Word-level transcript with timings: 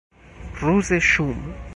روز 0.55 0.93
شوم 0.93 1.53